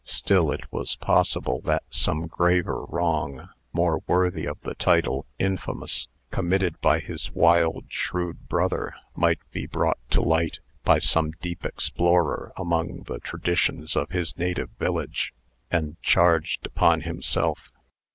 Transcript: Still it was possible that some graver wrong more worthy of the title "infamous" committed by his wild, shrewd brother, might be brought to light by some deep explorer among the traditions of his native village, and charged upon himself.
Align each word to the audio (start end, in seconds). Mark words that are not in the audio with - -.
Still 0.03 0.49
it 0.51 0.61
was 0.73 0.95
possible 0.95 1.61
that 1.65 1.83
some 1.91 2.25
graver 2.25 2.85
wrong 2.85 3.49
more 3.71 4.01
worthy 4.07 4.47
of 4.47 4.59
the 4.61 4.73
title 4.73 5.27
"infamous" 5.37 6.07
committed 6.31 6.81
by 6.81 6.99
his 6.99 7.31
wild, 7.33 7.85
shrewd 7.87 8.49
brother, 8.49 8.95
might 9.15 9.37
be 9.51 9.67
brought 9.67 9.99
to 10.09 10.21
light 10.21 10.59
by 10.83 10.97
some 10.97 11.33
deep 11.39 11.63
explorer 11.63 12.51
among 12.57 13.03
the 13.03 13.19
traditions 13.19 13.95
of 13.95 14.09
his 14.09 14.35
native 14.39 14.71
village, 14.79 15.35
and 15.69 16.01
charged 16.01 16.65
upon 16.65 17.01
himself. 17.01 17.71